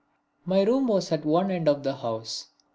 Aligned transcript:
My 0.45 0.63
room 0.63 0.87
was 0.87 1.11
at 1.11 1.23
one 1.25 1.51
end 1.51 1.67
of 1.69 1.83
the 1.83 1.97
house. 1.97 2.47